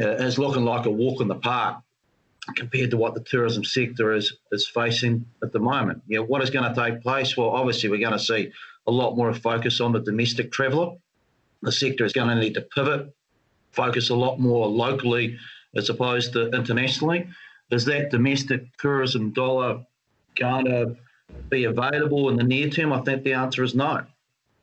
uh, 0.00 0.08
is 0.08 0.38
looking 0.38 0.64
like 0.64 0.86
a 0.86 0.90
walk 0.90 1.20
in 1.20 1.28
the 1.28 1.36
park 1.36 1.82
compared 2.56 2.90
to 2.90 2.96
what 2.96 3.14
the 3.14 3.20
tourism 3.20 3.64
sector 3.64 4.12
is 4.12 4.34
is 4.50 4.66
facing 4.66 5.24
at 5.42 5.52
the 5.52 5.60
moment. 5.60 6.02
You 6.06 6.18
know, 6.18 6.24
what 6.24 6.42
is 6.42 6.50
going 6.50 6.72
to 6.72 6.80
take 6.80 7.02
place? 7.02 7.36
Well, 7.36 7.50
obviously, 7.50 7.88
we're 7.88 8.00
going 8.00 8.12
to 8.12 8.18
see 8.18 8.50
a 8.86 8.90
lot 8.90 9.16
more 9.16 9.32
focus 9.32 9.80
on 9.80 9.92
the 9.92 10.00
domestic 10.00 10.50
traveller. 10.50 10.96
The 11.62 11.72
sector 11.72 12.04
is 12.04 12.12
going 12.12 12.28
to 12.28 12.34
need 12.34 12.54
to 12.54 12.62
pivot, 12.62 13.14
focus 13.70 14.10
a 14.10 14.14
lot 14.14 14.40
more 14.40 14.66
locally 14.66 15.38
as 15.76 15.88
opposed 15.88 16.32
to 16.32 16.50
internationally. 16.50 17.28
Is 17.70 17.84
that 17.86 18.10
domestic 18.10 18.76
tourism 18.78 19.30
dollar 19.30 19.86
going 20.34 20.66
to 20.66 20.96
be 21.48 21.64
available 21.64 22.28
in 22.28 22.36
the 22.36 22.42
near 22.42 22.68
term? 22.68 22.92
I 22.92 23.00
think 23.02 23.22
the 23.22 23.34
answer 23.34 23.62
is 23.62 23.74
no. 23.74 24.04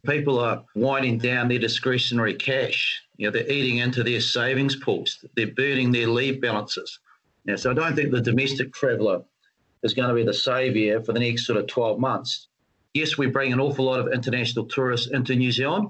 People 0.05 0.39
are 0.39 0.63
winding 0.75 1.17
down 1.17 1.47
their 1.47 1.59
discretionary 1.59 2.35
cash. 2.35 3.01
You 3.17 3.27
know, 3.27 3.31
they're 3.31 3.51
eating 3.51 3.77
into 3.77 4.03
their 4.03 4.21
savings 4.21 4.75
pools. 4.75 5.23
They're 5.35 5.47
burning 5.47 5.91
their 5.91 6.07
leave 6.07 6.39
balances. 6.41 6.99
Know, 7.45 7.55
so 7.55 7.71
I 7.71 7.73
don't 7.73 7.95
think 7.95 8.11
the 8.11 8.21
domestic 8.21 8.73
traveller 8.73 9.23
is 9.83 9.93
going 9.93 10.09
to 10.09 10.15
be 10.15 10.23
the 10.23 10.33
saviour 10.33 11.01
for 11.01 11.13
the 11.13 11.19
next 11.19 11.45
sort 11.45 11.57
of 11.57 11.67
12 11.67 11.99
months. 11.99 12.47
Yes, 12.93 13.17
we 13.17 13.27
bring 13.27 13.53
an 13.53 13.59
awful 13.59 13.85
lot 13.85 13.99
of 13.99 14.11
international 14.11 14.65
tourists 14.65 15.07
into 15.07 15.35
New 15.35 15.51
Zealand, 15.51 15.89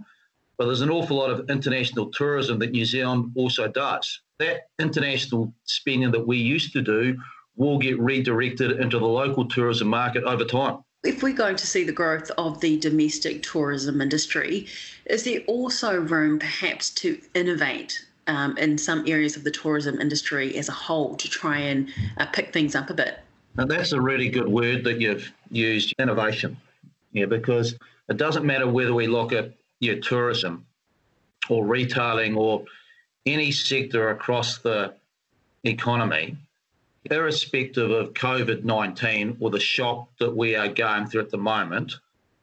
but 0.58 0.66
there's 0.66 0.82
an 0.82 0.90
awful 0.90 1.18
lot 1.18 1.32
of 1.32 1.50
international 1.50 2.12
tourism 2.12 2.60
that 2.60 2.72
New 2.72 2.86
Zealand 2.86 3.32
also 3.36 3.68
does. 3.68 4.22
That 4.38 4.68
international 4.80 5.54
spending 5.64 6.12
that 6.12 6.28
we 6.28 6.38
used 6.38 6.74
to 6.74 6.82
do 6.82 7.18
will 7.56 7.78
get 7.78 8.00
redirected 8.00 8.80
into 8.80 9.00
the 9.00 9.08
local 9.08 9.48
tourism 9.48 9.88
market 9.88 10.24
over 10.24 10.46
time. 10.46 10.80
If 11.04 11.24
we're 11.24 11.34
going 11.34 11.56
to 11.56 11.68
see 11.68 11.86
the 11.86 11.94
growth 11.94 12.30
of 12.38 12.60
the 12.60 12.78
domestic 12.78 13.42
tourism 13.42 14.02
industry, 14.02 14.68
is 15.06 15.24
there 15.24 15.40
also 15.48 15.98
room 15.98 16.40
perhaps 16.40 16.90
to 16.92 17.22
innovate 17.34 18.06
um, 18.30 18.56
in 18.58 18.78
some 18.78 19.04
areas 19.08 19.36
of 19.36 19.44
the 19.44 19.52
tourism 19.52 20.00
industry 20.00 20.56
as 20.58 20.70
a 20.70 20.74
whole 20.74 21.16
to 21.16 21.28
try 21.28 21.58
and 21.58 21.90
uh, 22.18 22.28
pick 22.28 22.54
things 22.54 22.76
up 22.76 22.90
a 22.90 22.94
bit? 22.94 23.20
Now, 23.56 23.66
that's 23.66 23.92
a 23.92 24.00
really 24.00 24.30
good 24.30 24.48
word 24.48 24.84
that 24.84 25.02
you've 25.02 25.32
used 25.52 25.94
innovation. 26.00 26.56
Yeah, 27.12 27.26
because 27.26 27.76
it 28.08 28.18
doesn't 28.18 28.46
matter 28.46 28.68
whether 28.68 28.94
we 28.94 29.08
look 29.08 29.34
at 29.34 29.52
yeah, 29.80 29.96
tourism 30.02 30.66
or 31.50 31.66
retailing 31.66 32.38
or 32.38 32.64
any 33.26 33.52
sector 33.52 34.12
across 34.12 34.60
the 34.60 34.94
economy, 35.64 36.38
irrespective 37.10 37.90
of 37.90 38.14
COVID 38.14 38.64
19 38.64 39.38
or 39.40 39.50
the 39.50 39.60
shock 39.60 40.08
that 40.20 40.36
we 40.36 40.56
are 40.56 40.68
going 40.68 41.08
through 41.08 41.22
at 41.22 41.32
the 41.32 41.38
moment, 41.38 41.96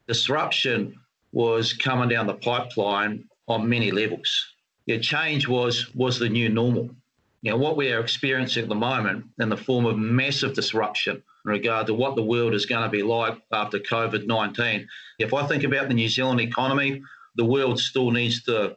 disruption 0.07 0.99
was 1.31 1.71
coming 1.71 2.09
down 2.09 2.27
the 2.27 2.33
pipeline 2.33 3.23
on 3.47 3.69
many 3.69 3.91
levels. 3.91 4.53
Yeah, 4.87 4.97
change 4.99 5.47
was 5.47 5.93
was 5.93 6.17
the 6.17 6.29
new 6.29 6.49
normal. 6.49 6.89
You 7.41 7.51
know, 7.51 7.57
what 7.57 7.77
we 7.77 7.91
are 7.91 7.99
experiencing 7.99 8.63
at 8.63 8.69
the 8.69 8.75
moment 8.75 9.25
in 9.39 9.49
the 9.49 9.57
form 9.57 9.85
of 9.85 9.97
massive 9.97 10.55
disruption 10.55 11.21
in 11.45 11.51
regard 11.51 11.87
to 11.87 11.93
what 11.93 12.15
the 12.15 12.23
world 12.23 12.53
is 12.53 12.65
going 12.65 12.83
to 12.83 12.89
be 12.89 13.03
like 13.03 13.37
after 13.51 13.79
COVID 13.79 14.25
19. 14.25 14.87
If 15.19 15.33
I 15.33 15.45
think 15.45 15.63
about 15.63 15.89
the 15.89 15.93
New 15.93 16.09
Zealand 16.09 16.39
economy, 16.39 17.03
the 17.35 17.45
world 17.45 17.79
still 17.79 18.11
needs 18.11 18.43
to 18.43 18.75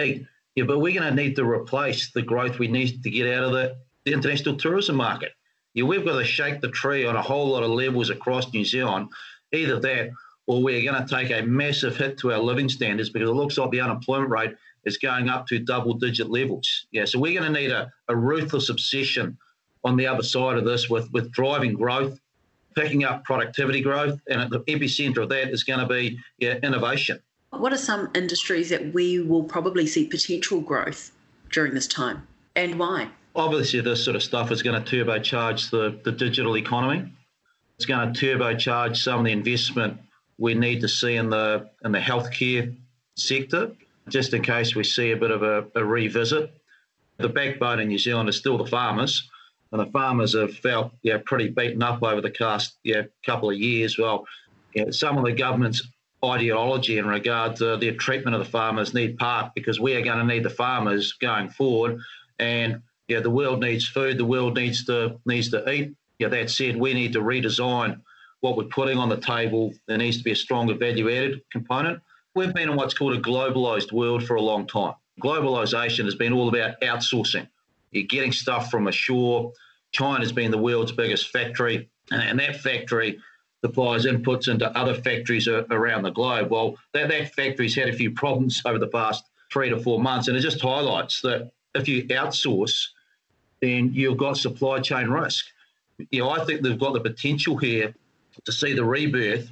eat. 0.00 0.26
Yeah, 0.54 0.64
but 0.64 0.78
we're 0.78 0.98
going 0.98 1.14
to 1.14 1.22
need 1.22 1.36
to 1.36 1.44
replace 1.44 2.10
the 2.12 2.22
growth 2.22 2.58
we 2.58 2.68
need 2.68 3.02
to 3.02 3.10
get 3.10 3.32
out 3.34 3.44
of 3.44 3.52
the, 3.52 3.76
the 4.04 4.12
international 4.12 4.56
tourism 4.56 4.96
market. 4.96 5.32
Yeah, 5.74 5.84
we've 5.84 6.04
got 6.04 6.18
to 6.18 6.24
shake 6.24 6.60
the 6.60 6.68
tree 6.68 7.04
on 7.04 7.16
a 7.16 7.22
whole 7.22 7.48
lot 7.48 7.62
of 7.62 7.70
levels 7.70 8.10
across 8.10 8.52
New 8.52 8.64
Zealand. 8.64 9.08
Either 9.52 9.80
that, 9.80 10.10
or 10.46 10.62
we're 10.62 10.90
going 10.90 11.04
to 11.04 11.14
take 11.14 11.30
a 11.30 11.42
massive 11.42 11.96
hit 11.96 12.18
to 12.18 12.32
our 12.32 12.38
living 12.38 12.68
standards 12.68 13.10
because 13.10 13.28
it 13.28 13.34
looks 13.34 13.58
like 13.58 13.70
the 13.70 13.80
unemployment 13.80 14.30
rate 14.30 14.54
is 14.84 14.98
going 14.98 15.28
up 15.28 15.46
to 15.48 15.58
double 15.58 15.94
digit 15.94 16.30
levels. 16.30 16.86
Yeah, 16.90 17.04
so 17.04 17.18
we're 17.18 17.38
going 17.38 17.52
to 17.52 17.60
need 17.60 17.70
a, 17.70 17.92
a 18.08 18.16
ruthless 18.16 18.68
obsession 18.68 19.36
on 19.84 19.96
the 19.96 20.06
other 20.06 20.22
side 20.22 20.56
of 20.56 20.64
this 20.64 20.88
with, 20.88 21.10
with 21.12 21.30
driving 21.32 21.74
growth, 21.74 22.18
picking 22.76 23.04
up 23.04 23.24
productivity 23.24 23.80
growth, 23.80 24.20
and 24.28 24.40
at 24.40 24.50
the 24.50 24.60
epicenter 24.60 25.18
of 25.18 25.28
that 25.28 25.50
is 25.50 25.64
going 25.64 25.80
to 25.80 25.86
be 25.86 26.18
yeah, 26.38 26.58
innovation. 26.62 27.20
What 27.50 27.72
are 27.72 27.78
some 27.78 28.10
industries 28.14 28.70
that 28.70 28.94
we 28.94 29.20
will 29.20 29.44
probably 29.44 29.86
see 29.86 30.06
potential 30.06 30.60
growth 30.60 31.12
during 31.50 31.74
this 31.74 31.86
time 31.86 32.26
and 32.56 32.78
why? 32.78 33.08
Obviously, 33.34 33.80
this 33.80 34.04
sort 34.04 34.16
of 34.16 34.22
stuff 34.22 34.50
is 34.50 34.62
going 34.62 34.82
to 34.82 35.04
turbocharge 35.04 35.70
the, 35.70 35.98
the 36.04 36.12
digital 36.12 36.56
economy. 36.56 37.10
It's 37.76 37.86
going 37.86 38.12
to 38.12 38.20
turbocharge 38.20 38.96
some 38.96 39.20
of 39.20 39.24
the 39.24 39.32
investment 39.32 39.98
we 40.38 40.54
need 40.54 40.80
to 40.80 40.88
see 40.88 41.16
in 41.16 41.30
the 41.30 41.70
in 41.84 41.92
the 41.92 41.98
healthcare 41.98 42.74
sector, 43.16 43.72
just 44.08 44.34
in 44.34 44.42
case 44.42 44.74
we 44.74 44.84
see 44.84 45.12
a 45.12 45.16
bit 45.16 45.30
of 45.30 45.42
a, 45.42 45.64
a 45.74 45.84
revisit. 45.84 46.52
The 47.18 47.28
backbone 47.28 47.80
in 47.80 47.88
New 47.88 47.98
Zealand 47.98 48.28
is 48.28 48.36
still 48.36 48.58
the 48.58 48.66
farmers, 48.66 49.30
and 49.70 49.80
the 49.80 49.86
farmers 49.86 50.34
have 50.34 50.54
felt 50.56 50.92
yeah 51.02 51.18
pretty 51.24 51.48
beaten 51.48 51.82
up 51.82 52.02
over 52.02 52.20
the 52.20 52.30
past 52.30 52.76
yeah 52.82 53.02
couple 53.24 53.50
of 53.50 53.56
years. 53.56 53.98
Well, 53.98 54.26
yeah, 54.74 54.90
some 54.90 55.18
of 55.18 55.24
the 55.24 55.32
government's 55.32 55.86
ideology 56.24 56.98
in 56.98 57.06
regard 57.06 57.56
to 57.56 57.76
their 57.76 57.94
treatment 57.94 58.34
of 58.36 58.44
the 58.44 58.50
farmers 58.50 58.94
need 58.94 59.18
part 59.18 59.54
because 59.54 59.80
we 59.80 59.94
are 59.94 60.02
going 60.02 60.18
to 60.18 60.24
need 60.24 60.44
the 60.44 60.50
farmers 60.50 61.12
going 61.14 61.48
forward. 61.50 61.98
And 62.38 62.82
yeah, 63.08 63.20
the 63.20 63.30
world 63.30 63.60
needs 63.60 63.86
food. 63.86 64.18
The 64.18 64.24
world 64.24 64.56
needs 64.56 64.84
to 64.86 65.18
needs 65.26 65.50
to 65.50 65.68
eat. 65.70 65.94
Yeah, 66.18 66.28
that 66.28 66.50
said, 66.50 66.76
we 66.76 66.94
need 66.94 67.12
to 67.14 67.20
redesign 67.20 68.00
what 68.40 68.56
we're 68.56 68.64
putting 68.64 68.98
on 68.98 69.08
the 69.08 69.16
table. 69.16 69.72
There 69.86 69.98
needs 69.98 70.18
to 70.18 70.24
be 70.24 70.32
a 70.32 70.36
stronger 70.36 70.74
value-added 70.74 71.42
component. 71.50 72.00
We've 72.34 72.54
been 72.54 72.70
in 72.70 72.76
what's 72.76 72.94
called 72.94 73.14
a 73.14 73.20
globalized 73.20 73.92
world 73.92 74.24
for 74.24 74.36
a 74.36 74.40
long 74.40 74.66
time. 74.66 74.94
Globalization 75.22 76.04
has 76.06 76.14
been 76.14 76.32
all 76.32 76.48
about 76.48 76.80
outsourcing. 76.80 77.46
You're 77.90 78.04
getting 78.04 78.32
stuff 78.32 78.70
from 78.70 78.86
ashore. 78.88 79.52
China's 79.92 80.32
been 80.32 80.50
the 80.50 80.58
world's 80.58 80.92
biggest 80.92 81.28
factory, 81.28 81.90
and 82.10 82.38
that 82.40 82.56
factory 82.56 83.20
supplies 83.62 84.06
inputs 84.06 84.48
into 84.48 84.66
other 84.76 84.94
factories 84.94 85.46
around 85.46 86.02
the 86.02 86.10
globe. 86.10 86.50
Well, 86.50 86.76
that, 86.94 87.08
that 87.08 87.34
factory's 87.34 87.74
had 87.74 87.90
a 87.90 87.92
few 87.92 88.10
problems 88.10 88.62
over 88.66 88.78
the 88.78 88.88
past 88.88 89.24
three 89.52 89.68
to 89.68 89.78
four 89.78 90.00
months, 90.00 90.28
and 90.28 90.36
it 90.36 90.40
just 90.40 90.60
highlights 90.60 91.20
that 91.20 91.50
if 91.74 91.86
you 91.86 92.04
outsource, 92.04 92.88
then 93.60 93.92
you've 93.92 94.16
got 94.16 94.38
supply 94.38 94.80
chain 94.80 95.08
risk. 95.08 95.44
You 96.10 96.22
know, 96.22 96.30
I 96.30 96.44
think 96.46 96.62
they've 96.62 96.78
got 96.78 96.94
the 96.94 97.00
potential 97.00 97.58
here 97.58 97.94
to 98.44 98.52
see 98.52 98.72
the 98.72 98.84
rebirth 98.84 99.50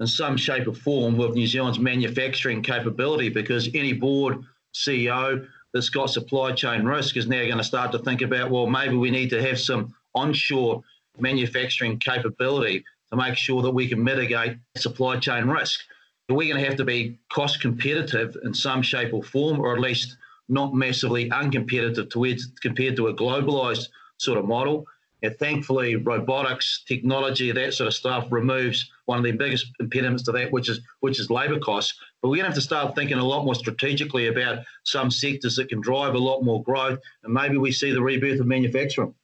in 0.00 0.06
some 0.06 0.36
shape 0.36 0.68
or 0.68 0.74
form 0.74 1.18
of 1.20 1.34
New 1.34 1.46
Zealand's 1.46 1.78
manufacturing 1.78 2.62
capability 2.62 3.28
because 3.28 3.68
any 3.74 3.92
board 3.92 4.44
CEO 4.74 5.46
that's 5.72 5.88
got 5.88 6.10
supply 6.10 6.52
chain 6.52 6.84
risk 6.84 7.16
is 7.16 7.26
now 7.26 7.42
going 7.44 7.58
to 7.58 7.64
start 7.64 7.92
to 7.92 7.98
think 7.98 8.22
about, 8.22 8.50
well, 8.50 8.66
maybe 8.66 8.96
we 8.96 9.10
need 9.10 9.30
to 9.30 9.42
have 9.42 9.58
some 9.58 9.94
onshore 10.14 10.82
manufacturing 11.18 11.98
capability 11.98 12.84
to 13.10 13.16
make 13.16 13.36
sure 13.36 13.62
that 13.62 13.70
we 13.70 13.88
can 13.88 14.02
mitigate 14.02 14.58
supply 14.76 15.18
chain 15.18 15.46
risk. 15.46 15.80
We're 16.28 16.52
going 16.52 16.62
to 16.62 16.68
have 16.68 16.78
to 16.78 16.84
be 16.84 17.18
cost 17.32 17.60
competitive 17.60 18.36
in 18.42 18.52
some 18.52 18.82
shape 18.82 19.14
or 19.14 19.22
form, 19.22 19.60
or 19.60 19.74
at 19.74 19.80
least 19.80 20.16
not 20.48 20.74
massively 20.74 21.30
uncompetitive 21.30 22.10
towards, 22.10 22.46
compared 22.60 22.96
to 22.96 23.08
a 23.08 23.14
globalized 23.14 23.88
sort 24.18 24.38
of 24.38 24.44
model. 24.44 24.86
And 25.26 25.36
thankfully, 25.38 25.96
robotics, 25.96 26.84
technology, 26.86 27.50
that 27.50 27.74
sort 27.74 27.88
of 27.88 27.94
stuff 27.94 28.28
removes 28.30 28.88
one 29.06 29.18
of 29.18 29.24
the 29.24 29.32
biggest 29.32 29.72
impediments 29.80 30.22
to 30.24 30.32
that, 30.32 30.52
which 30.52 30.68
is 30.68 30.80
which 31.00 31.18
is 31.18 31.30
labour 31.30 31.58
costs. 31.58 31.98
But 32.22 32.28
we're 32.28 32.36
going 32.36 32.44
to 32.44 32.50
have 32.50 32.54
to 32.54 32.60
start 32.60 32.94
thinking 32.94 33.18
a 33.18 33.24
lot 33.24 33.44
more 33.44 33.56
strategically 33.56 34.28
about 34.28 34.64
some 34.84 35.10
sectors 35.10 35.56
that 35.56 35.68
can 35.68 35.80
drive 35.80 36.14
a 36.14 36.18
lot 36.18 36.42
more 36.42 36.62
growth, 36.62 37.00
and 37.24 37.34
maybe 37.34 37.56
we 37.56 37.72
see 37.72 37.90
the 37.90 38.00
rebirth 38.00 38.38
of 38.38 38.46
manufacturing. 38.46 39.14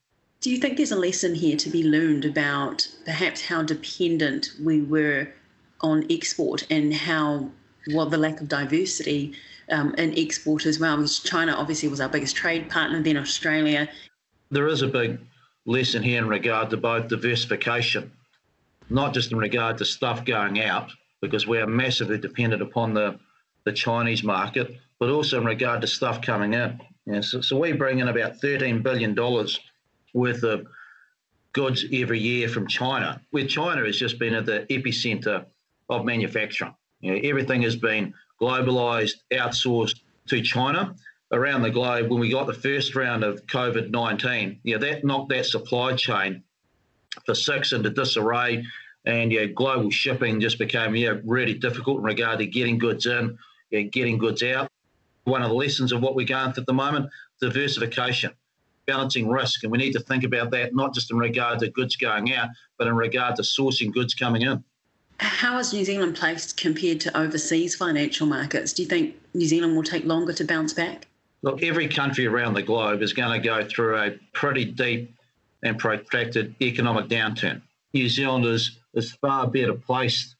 Do 0.40 0.50
you 0.50 0.58
think 0.58 0.76
there's 0.76 0.90
a 0.90 0.96
lesson 0.96 1.36
here 1.36 1.56
to 1.56 1.70
be 1.70 1.84
learned 1.84 2.24
about 2.24 2.88
perhaps 3.04 3.46
how 3.46 3.62
dependent 3.62 4.50
we 4.60 4.82
were 4.82 5.28
on 5.82 6.04
export 6.10 6.66
and 6.68 6.92
how 6.92 7.48
well 7.92 8.06
the 8.06 8.18
lack 8.18 8.40
of 8.40 8.48
diversity 8.48 9.34
um, 9.70 9.94
in 9.94 10.18
export 10.18 10.66
as 10.66 10.80
well? 10.80 10.96
Because 10.96 11.20
China 11.20 11.52
obviously 11.52 11.88
was 11.88 12.00
our 12.00 12.08
biggest 12.08 12.34
trade 12.34 12.68
partner, 12.68 13.00
then 13.00 13.16
Australia. 13.16 13.88
There 14.50 14.66
is 14.66 14.82
a 14.82 14.88
big 14.88 15.20
lesson 15.64 16.02
here 16.02 16.18
in 16.18 16.28
regard 16.28 16.70
to 16.70 16.76
both 16.76 17.08
diversification, 17.08 18.12
not 18.90 19.14
just 19.14 19.32
in 19.32 19.38
regard 19.38 19.78
to 19.78 19.84
stuff 19.84 20.24
going 20.24 20.60
out, 20.60 20.90
because 21.20 21.46
we 21.46 21.58
are 21.58 21.66
massively 21.66 22.18
dependent 22.18 22.62
upon 22.62 22.94
the, 22.94 23.18
the 23.64 23.72
Chinese 23.72 24.24
market, 24.24 24.76
but 24.98 25.08
also 25.08 25.38
in 25.38 25.44
regard 25.44 25.80
to 25.80 25.86
stuff 25.86 26.20
coming 26.20 26.54
in. 26.54 27.22
So, 27.22 27.40
so 27.40 27.58
we 27.58 27.72
bring 27.72 28.00
in 28.00 28.08
about 28.08 28.40
$13 28.40 28.82
billion 28.82 29.14
worth 30.14 30.42
of 30.42 30.66
goods 31.52 31.84
every 31.92 32.18
year 32.18 32.48
from 32.48 32.66
China, 32.66 33.20
where 33.30 33.46
China 33.46 33.84
has 33.84 33.96
just 33.96 34.18
been 34.18 34.34
at 34.34 34.46
the 34.46 34.66
epicenter 34.70 35.44
of 35.88 36.04
manufacturing. 36.04 36.74
You 37.00 37.12
know, 37.12 37.20
everything 37.24 37.62
has 37.62 37.76
been 37.76 38.14
globalized, 38.40 39.16
outsourced 39.32 40.00
to 40.28 40.40
China 40.42 40.94
around 41.32 41.62
the 41.62 41.70
globe. 41.70 42.10
When 42.10 42.20
we 42.20 42.30
got 42.30 42.46
the 42.46 42.54
first 42.54 42.94
round 42.94 43.24
of 43.24 43.46
COVID 43.46 43.90
19, 43.90 44.60
yeah, 44.62 44.78
that 44.78 45.04
knocked 45.04 45.30
that 45.30 45.46
supply 45.46 45.94
chain 45.94 46.42
for 47.26 47.34
six 47.34 47.72
into 47.72 47.90
disarray. 47.90 48.64
And 49.04 49.32
yeah, 49.32 49.46
global 49.46 49.90
shipping 49.90 50.40
just 50.40 50.58
became 50.58 50.94
yeah, 50.94 51.14
really 51.24 51.54
difficult 51.54 51.98
in 51.98 52.04
regard 52.04 52.38
to 52.38 52.46
getting 52.46 52.78
goods 52.78 53.06
in, 53.06 53.36
yeah, 53.70 53.80
getting 53.80 54.18
goods 54.18 54.42
out. 54.42 54.68
One 55.24 55.42
of 55.42 55.48
the 55.48 55.54
lessons 55.54 55.92
of 55.92 56.02
what 56.02 56.14
we're 56.14 56.26
going 56.26 56.52
through 56.52 56.62
at 56.62 56.66
the 56.66 56.72
moment, 56.72 57.10
diversification 57.40 58.32
balancing 58.86 59.28
risk. 59.28 59.62
And 59.62 59.72
we 59.72 59.78
need 59.78 59.92
to 59.92 60.00
think 60.00 60.24
about 60.24 60.50
that 60.52 60.74
not 60.74 60.94
just 60.94 61.10
in 61.10 61.18
regard 61.18 61.60
to 61.60 61.70
goods 61.70 61.96
going 61.96 62.34
out, 62.34 62.48
but 62.78 62.86
in 62.86 62.94
regard 62.94 63.36
to 63.36 63.42
sourcing 63.42 63.92
goods 63.92 64.14
coming 64.14 64.42
in. 64.42 64.62
How 65.18 65.58
is 65.58 65.72
New 65.72 65.84
Zealand 65.84 66.16
placed 66.16 66.56
compared 66.56 67.00
to 67.02 67.16
overseas 67.16 67.76
financial 67.76 68.26
markets? 68.26 68.72
Do 68.72 68.82
you 68.82 68.88
think 68.88 69.14
New 69.34 69.46
Zealand 69.46 69.76
will 69.76 69.84
take 69.84 70.04
longer 70.04 70.32
to 70.32 70.44
bounce 70.44 70.72
back? 70.72 71.06
Look, 71.42 71.62
every 71.62 71.88
country 71.88 72.26
around 72.26 72.54
the 72.54 72.62
globe 72.62 73.02
is 73.02 73.12
going 73.12 73.32
to 73.32 73.44
go 73.44 73.66
through 73.66 73.98
a 73.98 74.18
pretty 74.32 74.64
deep 74.64 75.14
and 75.62 75.78
protracted 75.78 76.54
economic 76.60 77.08
downturn. 77.08 77.62
New 77.92 78.08
Zealand 78.08 78.44
is, 78.44 78.78
is 78.94 79.12
far 79.12 79.46
better 79.48 79.74
placed 79.74 80.36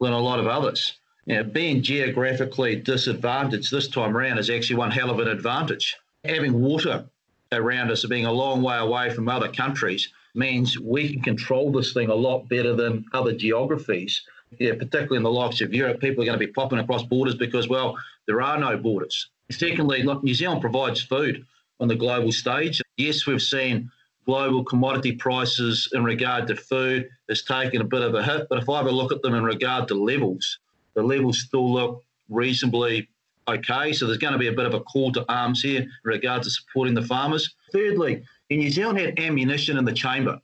than 0.00 0.12
a 0.12 0.18
lot 0.18 0.38
of 0.38 0.46
others. 0.46 0.94
Know, 1.26 1.42
being 1.42 1.82
geographically 1.82 2.76
disadvantaged 2.76 3.70
this 3.70 3.88
time 3.88 4.16
around 4.16 4.38
is 4.38 4.50
actually 4.50 4.76
one 4.76 4.90
hell 4.90 5.10
of 5.10 5.18
an 5.20 5.28
advantage. 5.28 5.96
Having 6.24 6.60
water 6.60 7.06
around 7.50 7.90
us, 7.90 8.04
being 8.04 8.26
a 8.26 8.32
long 8.32 8.62
way 8.62 8.76
away 8.76 9.10
from 9.10 9.28
other 9.28 9.48
countries, 9.48 10.08
means 10.34 10.78
we 10.78 11.12
can 11.12 11.22
control 11.22 11.72
this 11.72 11.92
thing 11.92 12.10
a 12.10 12.14
lot 12.14 12.48
better 12.48 12.74
than 12.74 13.06
other 13.12 13.32
geographies. 13.32 14.22
Yeah, 14.58 14.74
particularly 14.74 15.18
in 15.18 15.22
the 15.22 15.30
likes 15.30 15.60
of 15.60 15.72
Europe, 15.72 16.00
people 16.00 16.22
are 16.22 16.26
going 16.26 16.38
to 16.38 16.46
be 16.46 16.52
popping 16.52 16.78
across 16.78 17.02
borders 17.02 17.34
because, 17.34 17.68
well, 17.68 17.96
there 18.26 18.42
are 18.42 18.58
no 18.58 18.76
borders. 18.76 19.28
Secondly, 19.50 20.02
look, 20.02 20.22
New 20.22 20.34
Zealand 20.34 20.60
provides 20.60 21.02
food 21.02 21.44
on 21.80 21.88
the 21.88 21.94
global 21.94 22.32
stage. 22.32 22.80
Yes, 22.96 23.26
we've 23.26 23.42
seen 23.42 23.90
global 24.24 24.64
commodity 24.64 25.12
prices 25.12 25.88
in 25.92 26.02
regard 26.02 26.46
to 26.48 26.56
food 26.56 27.08
has 27.28 27.42
taken 27.42 27.80
a 27.80 27.84
bit 27.84 28.02
of 28.02 28.14
a 28.14 28.22
hit, 28.22 28.46
but 28.48 28.58
if 28.58 28.68
I 28.68 28.80
ever 28.80 28.90
look 28.90 29.12
at 29.12 29.22
them 29.22 29.34
in 29.34 29.44
regard 29.44 29.88
to 29.88 29.94
levels, 29.94 30.58
the 30.94 31.02
levels 31.02 31.40
still 31.40 31.72
look 31.72 32.02
reasonably 32.28 33.08
okay. 33.48 33.92
So 33.92 34.06
there's 34.06 34.18
going 34.18 34.32
to 34.32 34.38
be 34.38 34.48
a 34.48 34.52
bit 34.52 34.66
of 34.66 34.74
a 34.74 34.80
call 34.80 35.12
to 35.12 35.24
arms 35.28 35.62
here 35.62 35.82
in 35.82 35.90
regard 36.04 36.42
to 36.44 36.50
supporting 36.50 36.94
the 36.94 37.02
farmers. 37.02 37.54
Thirdly, 37.72 38.22
New 38.50 38.70
Zealand 38.70 38.98
had 38.98 39.18
ammunition 39.18 39.76
in 39.76 39.84
the 39.84 39.92
chamber. 39.92 40.40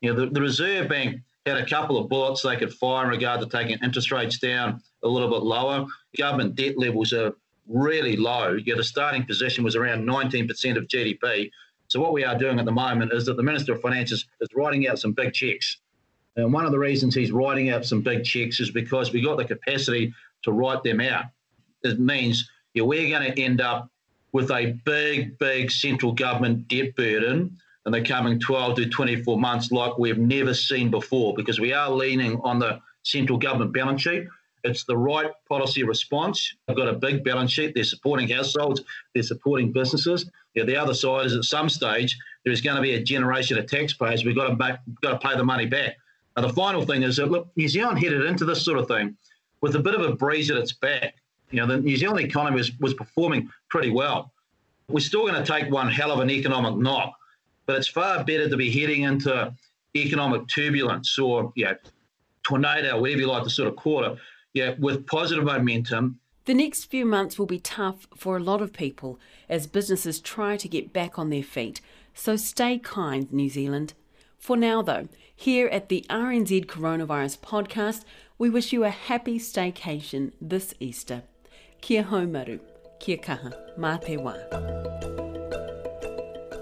You 0.00 0.12
know, 0.12 0.20
the, 0.20 0.30
the 0.30 0.40
Reserve 0.40 0.88
Bank 0.88 1.20
had 1.46 1.58
a 1.58 1.66
couple 1.66 1.98
of 1.98 2.08
bullets 2.08 2.42
they 2.42 2.56
could 2.56 2.72
fire 2.72 3.04
in 3.04 3.10
regard 3.10 3.40
to 3.40 3.46
taking 3.46 3.78
interest 3.82 4.12
rates 4.12 4.38
down 4.38 4.80
a 5.02 5.08
little 5.08 5.28
bit 5.28 5.42
lower. 5.42 5.86
Government 6.16 6.54
debt 6.54 6.78
levels 6.78 7.12
are 7.12 7.34
really 7.66 8.16
low. 8.16 8.56
Know, 8.56 8.76
the 8.76 8.84
starting 8.84 9.24
position 9.24 9.64
was 9.64 9.74
around 9.74 10.06
19% 10.06 10.76
of 10.76 10.86
GDP. 10.86 11.50
So 11.88 12.00
what 12.00 12.12
we 12.12 12.24
are 12.24 12.38
doing 12.38 12.58
at 12.58 12.64
the 12.64 12.72
moment 12.72 13.12
is 13.12 13.26
that 13.26 13.36
the 13.36 13.42
Minister 13.42 13.74
of 13.74 13.80
Finance 13.80 14.12
is, 14.12 14.26
writing 14.54 14.88
out 14.88 14.98
some 14.98 15.12
big 15.12 15.32
checks. 15.32 15.78
And 16.36 16.52
one 16.52 16.64
of 16.64 16.72
the 16.72 16.78
reasons 16.78 17.14
he's 17.14 17.32
writing 17.32 17.70
out 17.70 17.84
some 17.84 18.00
big 18.00 18.24
checks 18.24 18.60
is 18.60 18.70
because 18.70 19.12
we've 19.12 19.24
got 19.24 19.36
the 19.36 19.44
capacity 19.44 20.14
to 20.42 20.52
write 20.52 20.82
them 20.82 21.00
out. 21.00 21.24
It 21.82 22.00
means 22.00 22.48
know, 22.74 22.84
we're 22.84 23.08
going 23.08 23.30
to 23.30 23.42
end 23.42 23.60
up 23.60 23.90
with 24.32 24.50
a 24.50 24.78
big, 24.84 25.38
big 25.38 25.70
central 25.70 26.12
government 26.12 26.68
debt 26.68 26.96
burden 26.96 27.58
in 27.86 27.92
the 27.92 28.02
coming 28.02 28.38
12 28.38 28.76
to 28.76 28.88
24 28.88 29.38
months 29.38 29.72
like 29.72 29.98
we've 29.98 30.18
never 30.18 30.54
seen 30.54 30.90
before 30.90 31.34
because 31.34 31.58
we 31.58 31.72
are 31.72 31.90
leaning 31.90 32.40
on 32.42 32.58
the 32.58 32.80
central 33.02 33.38
government 33.38 33.72
balance 33.72 34.02
sheet. 34.02 34.24
It's 34.64 34.84
the 34.84 34.96
right 34.96 35.30
policy 35.48 35.82
response. 35.82 36.54
They've 36.66 36.76
got 36.76 36.88
a 36.88 36.92
big 36.92 37.24
balance 37.24 37.50
sheet. 37.50 37.74
They're 37.74 37.82
supporting 37.82 38.28
households. 38.28 38.82
They're 39.12 39.24
supporting 39.24 39.72
businesses. 39.72 40.30
The 40.54 40.76
other 40.76 40.94
side 40.94 41.26
is 41.26 41.34
at 41.34 41.44
some 41.44 41.68
stage 41.68 42.16
there 42.44 42.52
is 42.52 42.60
going 42.60 42.76
to 42.76 42.82
be 42.82 42.94
a 42.94 43.02
generation 43.02 43.58
of 43.58 43.66
taxpayers. 43.66 44.24
We've 44.24 44.36
got 44.36 44.48
to 44.48 44.56
make, 44.56 44.76
got 45.02 45.20
to 45.20 45.28
pay 45.28 45.36
the 45.36 45.44
money 45.44 45.66
back. 45.66 45.96
And 46.36 46.44
the 46.44 46.52
final 46.52 46.82
thing 46.82 47.02
is 47.02 47.16
that 47.16 47.30
look, 47.30 47.48
New 47.56 47.68
Zealand 47.68 47.98
headed 47.98 48.24
into 48.24 48.44
this 48.44 48.64
sort 48.64 48.78
of 48.78 48.86
thing 48.86 49.16
with 49.60 49.74
a 49.74 49.80
bit 49.80 49.94
of 49.94 50.02
a 50.02 50.14
breeze 50.14 50.50
at 50.50 50.56
its 50.56 50.72
back. 50.72 51.14
You 51.50 51.60
know, 51.60 51.66
the 51.66 51.78
New 51.78 51.96
Zealand 51.96 52.20
economy 52.20 52.56
was, 52.56 52.72
was 52.80 52.94
performing 52.94 53.50
pretty 53.68 53.90
well. 53.90 54.32
We're 54.88 55.00
still 55.00 55.22
going 55.22 55.42
to 55.42 55.44
take 55.44 55.70
one 55.70 55.90
hell 55.90 56.10
of 56.10 56.20
an 56.20 56.30
economic 56.30 56.76
knock, 56.76 57.14
but 57.72 57.78
it's 57.78 57.88
far 57.88 58.22
better 58.22 58.50
to 58.50 58.56
be 58.58 58.70
heading 58.70 59.04
into 59.04 59.50
economic 59.96 60.46
turbulence 60.46 61.18
or 61.18 61.54
yeah, 61.56 61.72
tornado, 62.42 63.00
whatever 63.00 63.20
you 63.20 63.26
like 63.26 63.44
to 63.44 63.48
sort 63.48 63.66
of 63.66 63.76
call 63.76 64.04
it, 64.04 64.18
yeah, 64.52 64.74
with 64.78 65.06
positive 65.06 65.44
momentum. 65.44 66.18
The 66.44 66.52
next 66.52 66.90
few 66.90 67.06
months 67.06 67.38
will 67.38 67.46
be 67.46 67.58
tough 67.58 68.06
for 68.14 68.36
a 68.36 68.40
lot 68.40 68.60
of 68.60 68.74
people 68.74 69.18
as 69.48 69.66
businesses 69.66 70.20
try 70.20 70.58
to 70.58 70.68
get 70.68 70.92
back 70.92 71.18
on 71.18 71.30
their 71.30 71.42
feet. 71.42 71.80
So 72.12 72.36
stay 72.36 72.78
kind, 72.78 73.32
New 73.32 73.48
Zealand. 73.48 73.94
For 74.36 74.58
now, 74.58 74.82
though, 74.82 75.08
here 75.34 75.68
at 75.68 75.88
the 75.88 76.04
RNZ 76.10 76.66
Coronavirus 76.66 77.38
Podcast, 77.38 78.04
we 78.36 78.50
wish 78.50 78.74
you 78.74 78.84
a 78.84 78.90
happy 78.90 79.38
staycation 79.38 80.32
this 80.42 80.74
Easter. 80.78 81.22
Kia 81.80 82.04
haumaru, 82.04 82.60
kia 83.00 83.16
kaha, 83.16 83.54
mā 83.78 83.98
te 84.04 84.18
wā. 84.18 85.11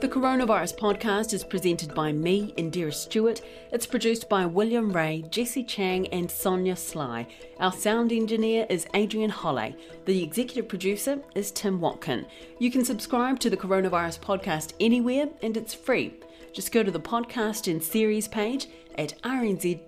The 0.01 0.09
Coronavirus 0.09 0.79
Podcast 0.79 1.35
is 1.35 1.45
presented 1.45 1.95
by 1.95 2.11
me, 2.11 2.55
Indira 2.57 2.95
Stewart. 2.95 3.43
It's 3.71 3.85
produced 3.85 4.31
by 4.31 4.47
William 4.47 4.91
Ray, 4.95 5.27
Jesse 5.29 5.63
Chang, 5.63 6.07
and 6.07 6.31
Sonia 6.31 6.75
Sly. 6.75 7.27
Our 7.59 7.71
sound 7.71 8.11
engineer 8.11 8.67
is 8.71 8.87
Adrian 8.95 9.29
Holley. 9.29 9.77
The 10.07 10.23
executive 10.23 10.69
producer 10.69 11.21
is 11.35 11.51
Tim 11.51 11.83
Watkin. 11.83 12.25
You 12.59 12.71
can 12.71 12.83
subscribe 12.83 13.41
to 13.41 13.51
the 13.51 13.59
Coronavirus 13.59 14.21
Podcast 14.21 14.73
anywhere, 14.81 15.29
and 15.43 15.55
it's 15.55 15.75
free. 15.75 16.15
Just 16.55 16.73
go 16.73 16.83
to 16.83 16.91
the 16.91 16.99
podcast 16.99 17.71
and 17.71 17.83
series 17.83 18.27
page 18.27 18.69
at 18.97 19.21
rnz.co.nz. 19.23 19.81